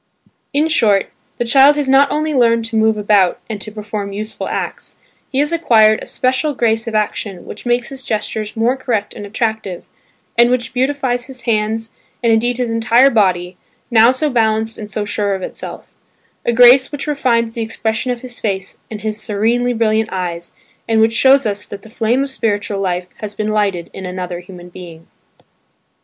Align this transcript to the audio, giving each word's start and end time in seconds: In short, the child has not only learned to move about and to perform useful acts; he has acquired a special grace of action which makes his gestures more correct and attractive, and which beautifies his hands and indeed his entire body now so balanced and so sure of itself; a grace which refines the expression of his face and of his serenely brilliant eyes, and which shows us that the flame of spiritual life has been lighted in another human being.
In 0.51 0.67
short, 0.67 1.11
the 1.37 1.45
child 1.45 1.75
has 1.75 1.87
not 1.87 2.09
only 2.09 2.33
learned 2.33 2.65
to 2.65 2.75
move 2.75 2.97
about 2.97 3.39
and 3.47 3.61
to 3.61 3.71
perform 3.71 4.13
useful 4.13 4.47
acts; 4.47 4.97
he 5.31 5.37
has 5.37 5.53
acquired 5.53 6.01
a 6.01 6.07
special 6.07 6.55
grace 6.55 6.87
of 6.87 6.95
action 6.95 7.45
which 7.45 7.67
makes 7.67 7.89
his 7.89 8.03
gestures 8.03 8.57
more 8.57 8.75
correct 8.75 9.13
and 9.13 9.27
attractive, 9.27 9.85
and 10.39 10.49
which 10.49 10.73
beautifies 10.73 11.25
his 11.27 11.41
hands 11.41 11.91
and 12.23 12.33
indeed 12.33 12.57
his 12.57 12.71
entire 12.71 13.11
body 13.11 13.57
now 13.91 14.09
so 14.11 14.27
balanced 14.31 14.79
and 14.79 14.89
so 14.91 15.05
sure 15.05 15.35
of 15.35 15.43
itself; 15.43 15.87
a 16.47 16.51
grace 16.51 16.91
which 16.91 17.05
refines 17.05 17.53
the 17.53 17.61
expression 17.61 18.09
of 18.09 18.21
his 18.21 18.39
face 18.39 18.79
and 18.89 19.01
of 19.01 19.03
his 19.03 19.21
serenely 19.21 19.71
brilliant 19.71 20.09
eyes, 20.11 20.53
and 20.87 20.99
which 20.99 21.13
shows 21.13 21.45
us 21.45 21.67
that 21.67 21.83
the 21.83 21.91
flame 21.91 22.23
of 22.23 22.29
spiritual 22.31 22.79
life 22.79 23.05
has 23.17 23.35
been 23.35 23.49
lighted 23.51 23.91
in 23.93 24.07
another 24.07 24.39
human 24.39 24.69
being. 24.69 25.05